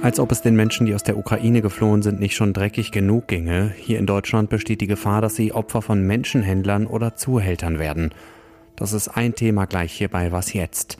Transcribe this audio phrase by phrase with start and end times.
[0.00, 3.26] Als ob es den Menschen, die aus der Ukraine geflohen sind, nicht schon dreckig genug
[3.26, 3.72] ginge.
[3.76, 8.14] Hier in Deutschland besteht die Gefahr, dass sie Opfer von Menschenhändlern oder Zuhältern werden.
[8.76, 10.98] Das ist ein Thema gleich hier bei Was jetzt?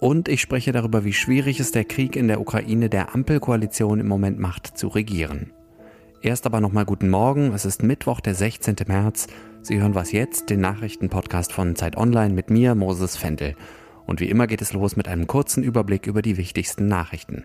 [0.00, 4.08] Und ich spreche darüber, wie schwierig es der Krieg in der Ukraine der Ampelkoalition im
[4.08, 5.52] Moment macht, zu regieren.
[6.22, 7.52] Erst aber nochmal guten Morgen.
[7.52, 8.76] Es ist Mittwoch, der 16.
[8.86, 9.26] März.
[9.60, 10.48] Sie hören Was jetzt?
[10.48, 13.56] Den Nachrichtenpodcast von Zeit Online mit mir, Moses Fendel.
[14.06, 17.44] Und wie immer geht es los mit einem kurzen Überblick über die wichtigsten Nachrichten.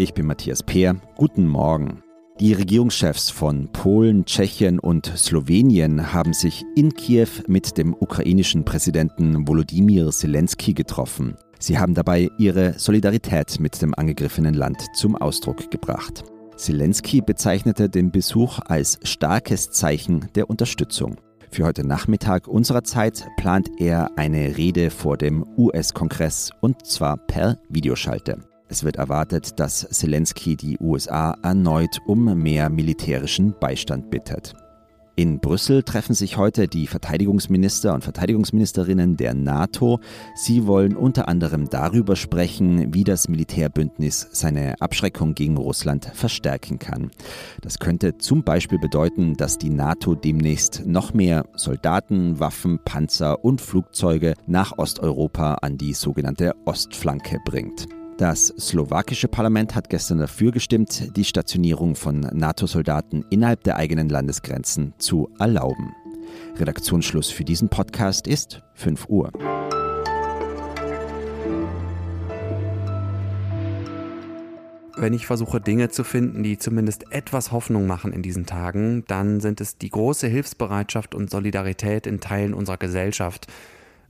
[0.00, 0.94] Ich bin Matthias Peer.
[1.16, 2.04] Guten Morgen.
[2.38, 9.48] Die Regierungschefs von Polen, Tschechien und Slowenien haben sich in Kiew mit dem ukrainischen Präsidenten
[9.48, 11.34] Volodymyr Zelensky getroffen.
[11.58, 16.22] Sie haben dabei ihre Solidarität mit dem angegriffenen Land zum Ausdruck gebracht.
[16.54, 21.16] Zelensky bezeichnete den Besuch als starkes Zeichen der Unterstützung.
[21.50, 27.58] Für heute Nachmittag unserer Zeit plant er eine Rede vor dem US-Kongress und zwar per
[27.68, 28.47] Videoschalte.
[28.68, 34.54] Es wird erwartet, dass Zelensky die USA erneut um mehr militärischen Beistand bittet.
[35.18, 39.98] In Brüssel treffen sich heute die Verteidigungsminister und Verteidigungsministerinnen der NATO.
[40.36, 47.10] Sie wollen unter anderem darüber sprechen, wie das Militärbündnis seine Abschreckung gegen Russland verstärken kann.
[47.62, 53.60] Das könnte zum Beispiel bedeuten, dass die NATO demnächst noch mehr Soldaten, Waffen, Panzer und
[53.60, 57.88] Flugzeuge nach Osteuropa an die sogenannte Ostflanke bringt.
[58.18, 64.92] Das slowakische Parlament hat gestern dafür gestimmt, die Stationierung von NATO-Soldaten innerhalb der eigenen Landesgrenzen
[64.98, 65.94] zu erlauben.
[66.56, 69.30] Redaktionsschluss für diesen Podcast ist 5 Uhr.
[74.96, 79.38] Wenn ich versuche, Dinge zu finden, die zumindest etwas Hoffnung machen in diesen Tagen, dann
[79.38, 83.46] sind es die große Hilfsbereitschaft und Solidarität in Teilen unserer Gesellschaft,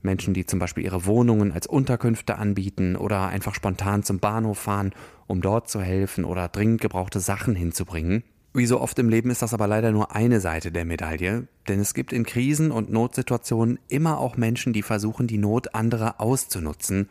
[0.02, 4.92] Menschen, die zum Beispiel ihre Wohnungen als Unterkünfte anbieten oder einfach spontan zum Bahnhof fahren,
[5.26, 8.22] um dort zu helfen oder dringend gebrauchte Sachen hinzubringen.
[8.54, 11.80] Wie so oft im Leben ist das aber leider nur eine Seite der Medaille, denn
[11.80, 17.08] es gibt in Krisen und Notsituationen immer auch Menschen, die versuchen, die Not anderer auszunutzen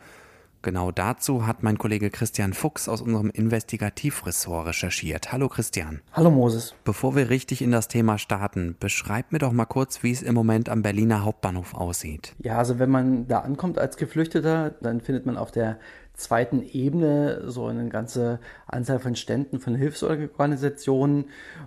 [0.60, 5.30] Genau dazu hat mein Kollege Christian Fuchs aus unserem Investigativ-Ressort recherchiert.
[5.30, 6.00] Hallo Christian.
[6.12, 6.74] Hallo Moses.
[6.82, 10.34] Bevor wir richtig in das Thema starten, beschreib mir doch mal kurz, wie es im
[10.34, 12.34] Moment am Berliner Hauptbahnhof aussieht.
[12.42, 15.78] Ja, also wenn man da ankommt als Geflüchteter, dann findet man auf der
[16.14, 21.26] zweiten Ebene so eine ganze Anzahl von Ständen von Hilfsorganisationen,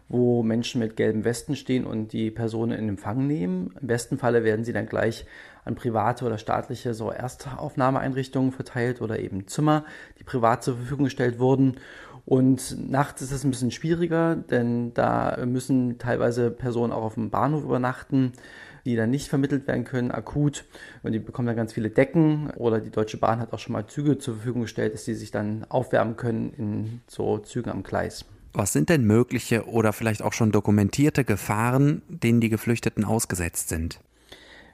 [0.10, 3.74] wo Menschen mit gelben Westen stehen und die Personen in Empfang nehmen.
[3.80, 5.26] Im besten Falle werden sie dann gleich
[5.66, 9.86] an private oder staatliche so Erstaufnahmeeinrichtungen verteilt oder eben Zimmer,
[10.20, 11.78] die privat zur Verfügung gestellt wurden.
[12.26, 17.30] Und nachts ist es ein bisschen schwieriger, denn da müssen teilweise Personen auch auf dem
[17.30, 18.34] Bahnhof übernachten,
[18.86, 20.66] die dann nicht vermittelt werden können, akut.
[21.04, 22.52] Und die bekommen dann ganz viele Decken.
[22.52, 25.32] Oder die Deutsche Bahn hat auch schon mal Züge zur Verfügung gestellt, dass die sich
[25.32, 28.26] dann aufwärmen können in so Zügen am Gleis.
[28.54, 34.00] Was sind denn mögliche oder vielleicht auch schon dokumentierte Gefahren, denen die Geflüchteten ausgesetzt sind?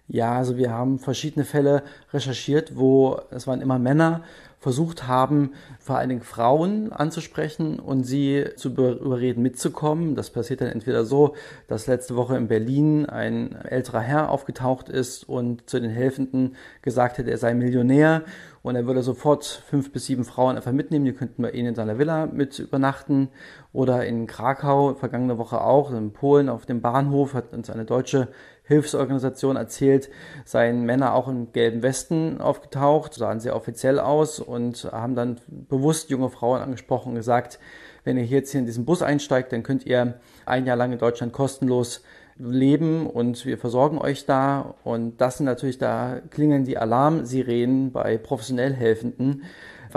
[0.07, 4.23] Ja, also wir haben verschiedene Fälle recherchiert, wo es waren immer Männer,
[4.59, 10.15] versucht haben, vor allen Dingen Frauen anzusprechen und sie zu überreden, mitzukommen.
[10.15, 11.35] Das passiert dann entweder so,
[11.67, 17.19] dass letzte Woche in Berlin ein älterer Herr aufgetaucht ist und zu den Helfenden gesagt
[17.19, 18.23] hat, er sei Millionär
[18.63, 21.75] und er würde sofort fünf bis sieben Frauen einfach mitnehmen, die könnten bei ihnen in
[21.75, 23.29] seiner Villa mit übernachten.
[23.71, 28.27] Oder in Krakau, vergangene Woche auch, in Polen auf dem Bahnhof hat uns eine deutsche
[28.67, 30.09] Hilfsorganisation erzählt,
[30.45, 36.09] seien Männer auch in gelben Westen aufgetaucht, sahen sehr offiziell aus und haben dann bewusst
[36.09, 37.59] junge Frauen angesprochen und gesagt,
[38.03, 40.99] wenn ihr jetzt hier in diesen Bus einsteigt, dann könnt ihr ein Jahr lang in
[40.99, 42.03] Deutschland kostenlos
[42.39, 44.75] leben und wir versorgen euch da.
[44.83, 49.43] Und das sind natürlich, da klingen die Alarmsirenen bei professionell Helfenden,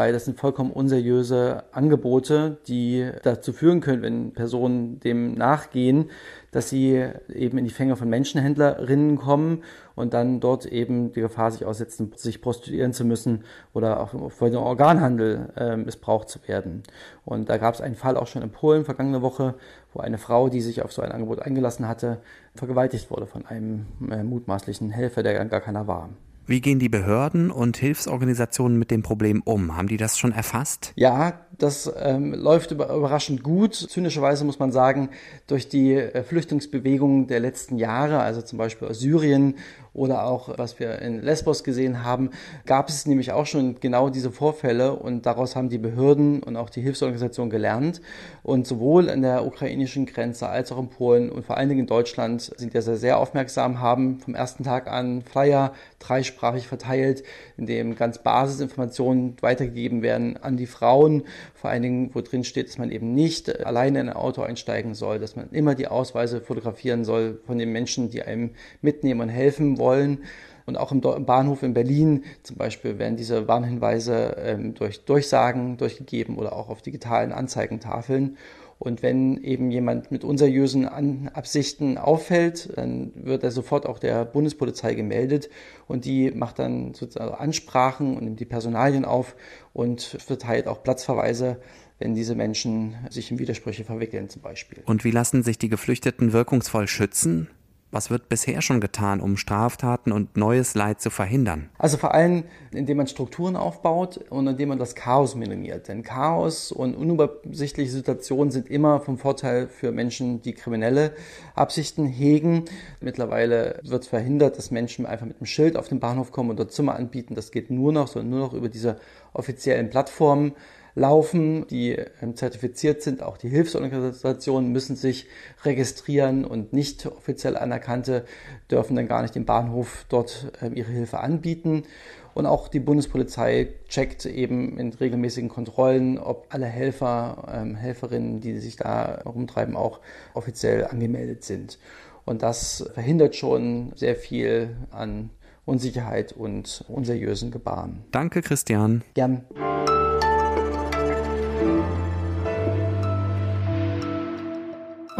[0.00, 6.08] weil das sind vollkommen unseriöse Angebote, die dazu führen können, wenn Personen dem nachgehen,
[6.52, 9.62] dass sie eben in die Fänge von Menschenhändlerinnen kommen
[9.96, 13.44] und dann dort eben die Gefahr sich aussetzen, sich prostituieren zu müssen
[13.74, 16.82] oder auch vor dem Organhandel äh, missbraucht zu werden.
[17.26, 19.54] Und da gab es einen Fall auch schon in Polen vergangene Woche,
[19.92, 22.22] wo eine Frau, die sich auf so ein Angebot eingelassen hatte,
[22.54, 26.08] vergewaltigt wurde von einem äh, mutmaßlichen Helfer, der gar keiner war.
[26.50, 29.76] Wie gehen die Behörden und Hilfsorganisationen mit dem Problem um?
[29.76, 30.92] Haben die das schon erfasst?
[30.96, 33.74] Ja, das ähm, läuft überraschend gut.
[33.74, 35.10] Zynischerweise muss man sagen,
[35.46, 39.56] durch die äh, Flüchtlingsbewegungen der letzten Jahre, also zum Beispiel aus Syrien
[39.92, 42.30] oder auch was wir in Lesbos gesehen haben,
[42.64, 46.70] gab es nämlich auch schon genau diese Vorfälle und daraus haben die Behörden und auch
[46.70, 48.00] die Hilfsorganisationen gelernt.
[48.42, 51.86] Und sowohl an der ukrainischen Grenze als auch in Polen und vor allen Dingen in
[51.86, 57.22] Deutschland sind ja sehr, sehr aufmerksam, haben vom ersten Tag an Flyer dreisprachig verteilt,
[57.56, 61.22] in dem ganz Basisinformationen weitergegeben werden an die Frauen,
[61.54, 64.94] vor allen Dingen, wo drin steht, dass man eben nicht alleine in ein Auto einsteigen
[64.94, 68.50] soll, dass man immer die Ausweise fotografieren soll von den Menschen, die einem
[68.82, 70.24] mitnehmen und helfen wollen.
[70.66, 76.36] Und auch im Bahnhof in Berlin zum Beispiel werden diese Warnhinweise ähm, durch Durchsagen durchgegeben
[76.36, 78.36] oder auch auf digitalen Anzeigentafeln.
[78.80, 80.88] Und wenn eben jemand mit unseriösen
[81.28, 85.50] Absichten auffällt, dann wird er sofort auch der Bundespolizei gemeldet
[85.86, 89.36] und die macht dann sozusagen Ansprachen und nimmt die Personalien auf
[89.74, 91.58] und verteilt auch Platzverweise
[92.00, 94.82] wenn diese Menschen sich in Widersprüche verwickeln zum Beispiel.
[94.86, 97.48] Und wie lassen sich die Geflüchteten wirkungsvoll schützen?
[97.92, 101.70] Was wird bisher schon getan, um Straftaten und neues Leid zu verhindern?
[101.76, 105.88] Also vor allem, indem man Strukturen aufbaut und indem man das Chaos minimiert.
[105.88, 111.12] Denn Chaos und unübersichtliche Situationen sind immer vom Vorteil für Menschen, die kriminelle
[111.56, 112.66] Absichten hegen.
[113.00, 116.94] Mittlerweile wird verhindert, dass Menschen einfach mit einem Schild auf den Bahnhof kommen dort Zimmer
[116.94, 117.34] anbieten.
[117.34, 119.00] Das geht nur noch, sondern nur noch über diese
[119.32, 120.52] offiziellen Plattformen
[120.94, 123.22] laufen, die ähm, zertifiziert sind.
[123.22, 125.26] Auch die Hilfsorganisationen müssen sich
[125.64, 128.24] registrieren und nicht offiziell anerkannte
[128.70, 131.84] dürfen dann gar nicht im Bahnhof dort ähm, ihre Hilfe anbieten.
[132.32, 138.58] Und auch die Bundespolizei checkt eben in regelmäßigen Kontrollen, ob alle Helfer, ähm, Helferinnen, die
[138.58, 140.00] sich da rumtreiben, auch
[140.34, 141.78] offiziell angemeldet sind.
[142.24, 145.30] Und das verhindert schon sehr viel an
[145.64, 148.04] Unsicherheit und unseriösen Gebaren.
[148.12, 149.02] Danke, Christian.
[149.14, 149.44] Gern.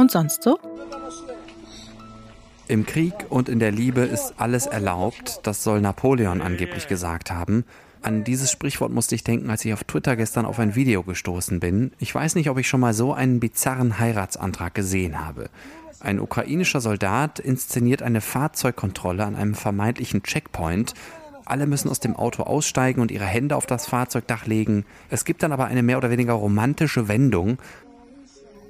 [0.01, 0.59] Und sonst so?
[2.69, 7.67] Im Krieg und in der Liebe ist alles erlaubt, das soll Napoleon angeblich gesagt haben.
[8.01, 11.61] An dieses Sprichwort musste ich denken, als ich auf Twitter gestern auf ein Video gestoßen
[11.61, 11.93] bin.
[11.99, 15.51] Ich weiß nicht, ob ich schon mal so einen bizarren Heiratsantrag gesehen habe.
[16.01, 20.95] Ein ukrainischer Soldat inszeniert eine Fahrzeugkontrolle an einem vermeintlichen Checkpoint.
[21.45, 24.87] Alle müssen aus dem Auto aussteigen und ihre Hände auf das Fahrzeugdach legen.
[25.11, 27.59] Es gibt dann aber eine mehr oder weniger romantische Wendung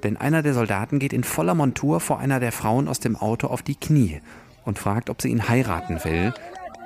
[0.03, 3.47] denn einer der Soldaten geht in voller Montur vor einer der Frauen aus dem Auto
[3.47, 4.21] auf die Knie
[4.65, 6.33] und fragt, ob sie ihn heiraten will,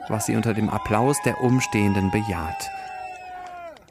[0.09, 2.69] was sie unter dem Applaus der Umstehenden bejaht.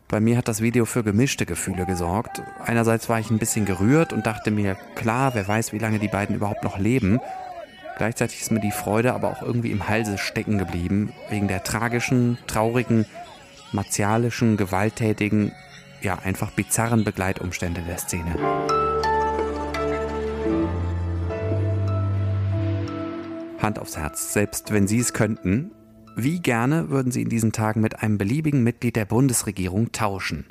[0.09, 2.43] Bei mir hat das Video für gemischte Gefühle gesorgt.
[2.65, 6.09] Einerseits war ich ein bisschen gerührt und dachte mir, klar, wer weiß, wie lange die
[6.09, 7.21] beiden überhaupt noch leben.
[7.97, 12.39] Gleichzeitig ist mir die Freude aber auch irgendwie im Halse stecken geblieben, wegen der tragischen,
[12.47, 13.07] traurigen,
[13.73, 15.53] martialischen, gewalttätigen,
[16.03, 18.37] ja einfach bizarren Begleitumstände der Szene.
[23.65, 25.71] Hand aufs Herz, selbst wenn Sie es könnten,
[26.17, 30.45] wie gerne würden Sie in diesen Tagen mit einem beliebigen Mitglied der Bundesregierung tauschen?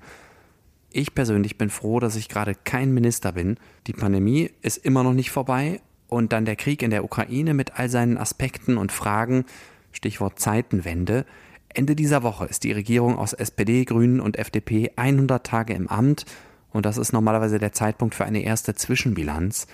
[0.89, 3.57] Ich persönlich bin froh, dass ich gerade kein Minister bin.
[3.86, 7.80] Die Pandemie ist immer noch nicht vorbei und dann der Krieg in der Ukraine mit
[7.80, 9.45] all seinen Aspekten und Fragen,
[9.92, 11.25] Stichwort Zeitenwende.
[11.69, 16.25] Ende dieser Woche ist die Regierung aus SPD, Grünen und FDP 100 Tage im Amt
[16.71, 19.68] und das ist normalerweise der Zeitpunkt für eine erste Zwischenbilanz.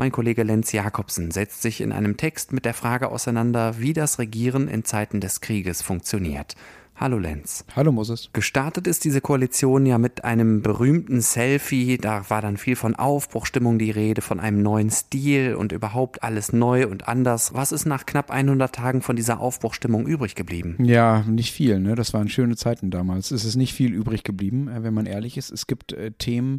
[0.00, 4.20] Mein Kollege Lenz Jakobsen setzt sich in einem Text mit der Frage auseinander, wie das
[4.20, 6.54] Regieren in Zeiten des Krieges funktioniert.
[7.00, 7.64] Hallo Lenz.
[7.76, 8.28] Hallo Moses.
[8.32, 11.96] Gestartet ist diese Koalition ja mit einem berühmten Selfie.
[11.96, 16.52] Da war dann viel von Aufbruchstimmung die Rede, von einem neuen Stil und überhaupt alles
[16.52, 17.54] neu und anders.
[17.54, 20.76] Was ist nach knapp 100 Tagen von dieser Aufbruchstimmung übrig geblieben?
[20.84, 21.78] Ja, nicht viel.
[21.78, 21.94] Ne?
[21.94, 23.30] Das waren schöne Zeiten damals.
[23.30, 25.52] Es ist nicht viel übrig geblieben, äh, wenn man ehrlich ist.
[25.52, 26.58] Es gibt äh, Themen,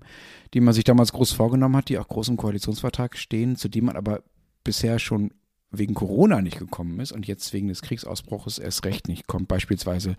[0.53, 3.87] die man sich damals groß vorgenommen hat, die auch groß im Koalitionsvertrag stehen, zu denen
[3.87, 4.23] man aber
[4.63, 5.31] bisher schon
[5.71, 9.47] wegen Corona nicht gekommen ist und jetzt wegen des Kriegsausbruches erst recht nicht kommt.
[9.47, 10.15] Beispielsweise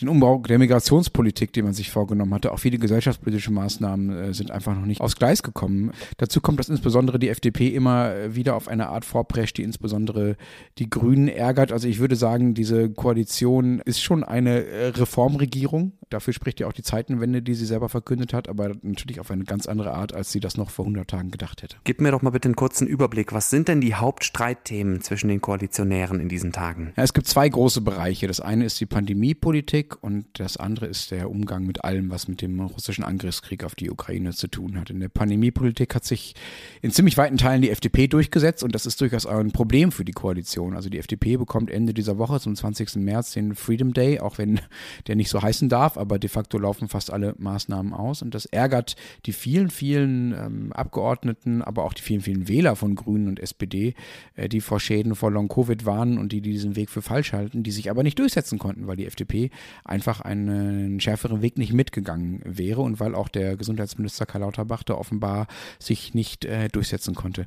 [0.00, 2.52] den Umbau der Migrationspolitik, den man sich vorgenommen hatte.
[2.52, 5.90] Auch viele gesellschaftspolitische Maßnahmen äh, sind einfach noch nicht aufs Gleis gekommen.
[6.18, 10.36] Dazu kommt, dass insbesondere die FDP immer wieder auf eine Art vorprescht, die insbesondere
[10.78, 11.72] die Grünen ärgert.
[11.72, 15.92] Also ich würde sagen, diese Koalition ist schon eine äh, Reformregierung.
[16.10, 19.42] Dafür spricht ja auch die Zeitenwende, die sie selber verkündet hat, aber natürlich auf eine
[19.42, 21.78] ganz andere Art, als sie das noch vor 100 Tagen gedacht hätte.
[21.82, 23.32] Gib mir doch mal bitte einen kurzen Überblick.
[23.32, 26.92] Was sind denn die Hauptstreitthemen zwischen den Koalitionären in diesen Tagen?
[26.96, 28.26] Ja, es gibt zwei große Bereiche.
[28.26, 32.40] Das eine ist die Pandemiepolitik und das andere ist der Umgang mit allem, was mit
[32.40, 34.90] dem russischen Angriffskrieg auf die Ukraine zu tun hat.
[34.90, 36.34] In der Pandemiepolitik hat sich
[36.82, 40.12] in ziemlich weiten Teilen die FDP durchgesetzt und das ist durchaus ein Problem für die
[40.12, 40.76] Koalition.
[40.76, 42.96] Also die FDP bekommt Ende dieser Woche zum 20.
[42.96, 44.60] März den Freedom Day, auch wenn
[45.06, 48.46] der nicht so heißen darf aber de facto laufen fast alle Maßnahmen aus und das
[48.46, 53.40] ärgert die vielen, vielen ähm, Abgeordneten, aber auch die vielen, vielen Wähler von Grünen und
[53.40, 53.94] SPD,
[54.34, 57.62] äh, die vor Schäden vor Long-Covid warnen und die, die diesen Weg für falsch halten,
[57.62, 59.50] die sich aber nicht durchsetzen konnten, weil die FDP
[59.84, 64.94] einfach einen schärferen Weg nicht mitgegangen wäre und weil auch der Gesundheitsminister Karl Lauterbach da
[64.94, 65.46] offenbar
[65.78, 67.46] sich nicht äh, durchsetzen konnte.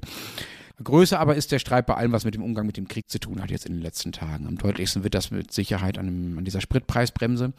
[0.82, 3.20] Größer aber ist der Streit bei allem, was mit dem Umgang mit dem Krieg zu
[3.20, 4.48] tun hat jetzt in den letzten Tagen.
[4.48, 7.52] Am deutlichsten wird das mit Sicherheit an, dem, an dieser Spritpreisbremse.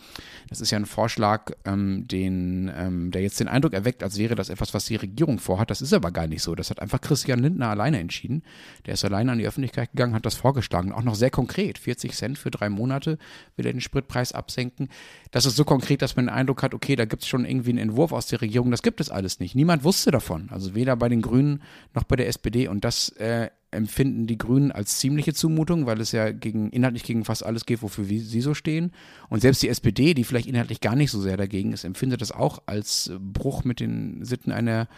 [0.49, 4.35] Das ist ja ein Vorschlag, ähm, den, ähm, der jetzt den Eindruck erweckt, als wäre
[4.37, 5.71] das etwas, was die Regierung vorhat.
[5.71, 6.55] Das ist aber gar nicht so.
[6.55, 8.43] Das hat einfach Christian Lindner alleine entschieden.
[8.87, 10.93] Der ist alleine an die Öffentlichkeit gegangen, hat das vorgeschlagen.
[10.93, 11.79] Auch noch sehr konkret.
[11.79, 13.19] 40 Cent für drei Monate
[13.57, 14.89] will er den Spritpreis absenken.
[15.31, 17.71] Das ist so konkret, dass man den Eindruck hat, okay, da gibt es schon irgendwie
[17.71, 18.71] einen Entwurf aus der Regierung.
[18.71, 19.55] Das gibt es alles nicht.
[19.55, 20.49] Niemand wusste davon.
[20.51, 21.63] Also weder bei den Grünen
[21.95, 22.67] noch bei der SPD.
[22.67, 27.25] Und das äh, empfinden die Grünen als ziemliche Zumutung, weil es ja gegen, inhaltlich gegen
[27.25, 28.93] fast alles geht, wofür sie so stehen.
[29.29, 32.33] Und selbst die SPD, die vielleicht inhaltlich gar nicht so sehr dagegen ist, empfindet das
[32.33, 34.89] auch als Bruch mit den Sitten einer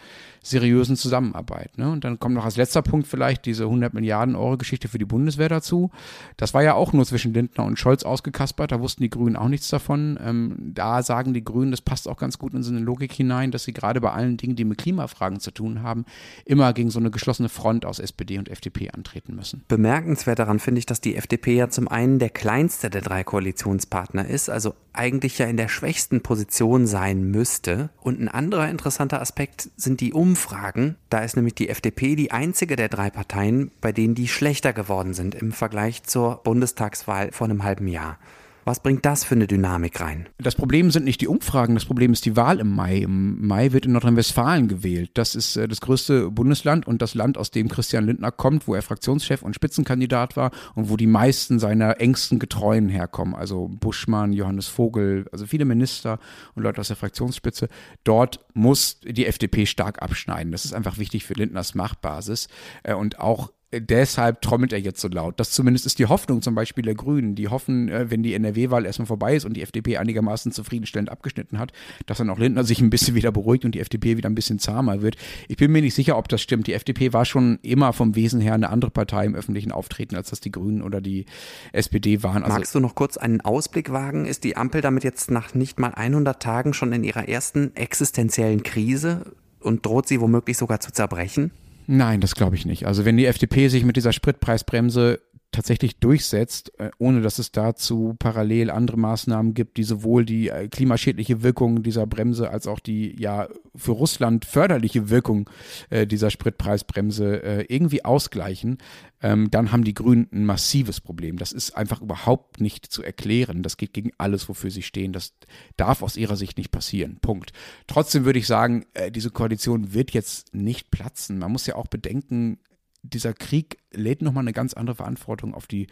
[0.41, 1.77] seriösen Zusammenarbeit.
[1.77, 1.91] Ne?
[1.91, 5.05] Und dann kommt noch als letzter Punkt vielleicht diese 100 Milliarden Euro Geschichte für die
[5.05, 5.91] Bundeswehr dazu.
[6.35, 9.49] Das war ja auch nur zwischen Lindner und Scholz ausgekaspert, da wussten die Grünen auch
[9.49, 10.19] nichts davon.
[10.21, 13.51] Ähm, da sagen die Grünen, das passt auch ganz gut in so eine Logik hinein,
[13.51, 16.05] dass sie gerade bei allen Dingen, die mit Klimafragen zu tun haben,
[16.45, 19.63] immer gegen so eine geschlossene Front aus SPD und FDP FDP antreten müssen.
[19.67, 24.27] Bemerkenswert daran finde ich, dass die FDP ja zum einen der kleinste der drei Koalitionspartner
[24.27, 27.89] ist, also eigentlich ja in der schwächsten Position sein müsste.
[28.01, 30.95] Und ein anderer interessanter Aspekt sind die Umfragen.
[31.09, 35.13] Da ist nämlich die FDP die einzige der drei Parteien, bei denen die schlechter geworden
[35.13, 38.17] sind im Vergleich zur Bundestagswahl vor einem halben Jahr.
[38.65, 40.29] Was bringt das für eine Dynamik rein?
[40.37, 42.99] Das Problem sind nicht die Umfragen, das Problem ist die Wahl im Mai.
[42.99, 45.11] Im Mai wird in Nordrhein-Westfalen gewählt.
[45.15, 48.75] Das ist äh, das größte Bundesland und das Land, aus dem Christian Lindner kommt, wo
[48.75, 53.35] er Fraktionschef und Spitzenkandidat war und wo die meisten seiner engsten Getreuen herkommen.
[53.35, 56.19] Also Buschmann, Johannes Vogel, also viele Minister
[56.55, 57.67] und Leute aus der Fraktionsspitze.
[58.03, 60.51] Dort muss die FDP stark abschneiden.
[60.51, 62.47] Das ist einfach wichtig für Lindners Machtbasis
[62.83, 65.39] äh, und auch deshalb trommelt er jetzt so laut.
[65.39, 67.35] Das zumindest ist die Hoffnung zum Beispiel der Grünen.
[67.35, 71.59] Die hoffen, äh, wenn die NRW-Wahl erstmal vorbei ist und die FDP einigermaßen zufriedenstellend abgeschnitten
[71.59, 71.71] hat,
[72.05, 74.59] dass dann auch Lindner sich ein bisschen wieder beruhigt und die FDP wieder ein bisschen
[74.59, 75.15] zahmer wird.
[75.47, 76.67] Ich bin mir nicht sicher, ob das stimmt.
[76.67, 80.29] Die FDP war schon immer vom Wesen her eine andere Partei im öffentlichen Auftreten, als
[80.29, 81.25] das die Grünen oder die
[81.71, 82.43] SPD waren.
[82.43, 84.25] Also Magst du noch kurz einen Ausblick wagen?
[84.25, 88.63] Ist die Ampel damit jetzt nach nicht mal 100 Tagen schon in ihrer ersten existenziellen
[88.63, 91.51] Krise und droht sie womöglich sogar zu zerbrechen?
[91.87, 92.87] Nein, das glaube ich nicht.
[92.87, 95.19] Also wenn die FDP sich mit dieser Spritpreisbremse
[95.53, 100.67] tatsächlich durchsetzt, äh, ohne dass es dazu parallel andere Maßnahmen gibt, die sowohl die äh,
[100.67, 105.49] klimaschädliche Wirkung dieser Bremse als auch die ja für Russland förderliche Wirkung
[105.89, 108.77] äh, dieser Spritpreisbremse irgendwie ausgleichen,
[109.21, 111.37] ähm, dann haben die Grünen ein massives Problem.
[111.37, 113.63] Das ist einfach überhaupt nicht zu erklären.
[113.63, 115.13] Das geht gegen alles, wofür sie stehen.
[115.13, 115.33] Das
[115.77, 117.19] darf aus ihrer Sicht nicht passieren.
[117.21, 117.51] Punkt.
[117.87, 121.37] Trotzdem würde ich sagen, diese Koalition wird jetzt nicht platzen.
[121.37, 122.57] Man muss ja auch bedenken,
[123.03, 125.87] dieser Krieg lädt nochmal eine ganz andere Verantwortung auf die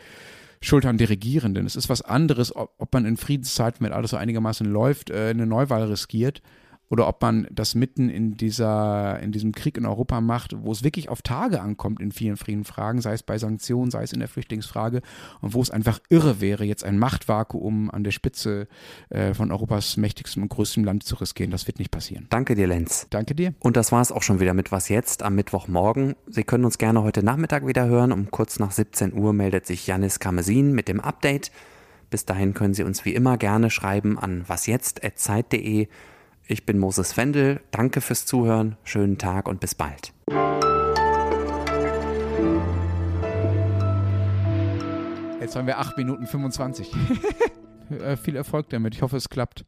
[0.62, 1.66] Schultern der Regierenden.
[1.66, 5.30] Es ist was anderes, ob, ob man in Friedenszeiten, wenn alles so einigermaßen läuft, äh,
[5.30, 6.42] eine Neuwahl riskiert
[6.92, 10.84] oder ob man das mitten in dieser, in diesem Krieg in Europa macht, wo es
[10.84, 14.20] wirklich auf Tage ankommt in vielen, vielen Fragen, sei es bei Sanktionen, sei es in
[14.20, 15.02] der Flüchtlingsfrage
[15.40, 18.68] und wo es einfach irre wäre, jetzt ein Machtvakuum an der Spitze
[19.10, 21.50] äh, von Europas mächtigstem und größtem Land zu riskieren.
[21.50, 22.28] Das wird nicht passieren.
[22.30, 23.08] Danke dir, Lenz.
[23.10, 23.54] Danke dir.
[23.60, 26.16] Und das war es auch schon wieder mit Was Jetzt am Mittwochmorgen.
[26.28, 28.12] Sie können uns gerne heute Nachmittag wieder hören.
[28.12, 31.52] Um kurz nach 17 Uhr meldet sich Janis Kamesin mit dem Update.
[32.10, 35.88] Bis dahin können Sie uns wie immer gerne schreiben an wasjetzt.zeit.de
[36.52, 37.62] ich bin Moses Fendel.
[37.72, 38.76] Danke fürs Zuhören.
[38.84, 40.14] Schönen Tag und bis bald.
[45.40, 46.92] Jetzt haben wir 8 Minuten 25.
[47.92, 48.96] Äh, viel Erfolg damit.
[48.96, 49.66] Ich hoffe, es klappt.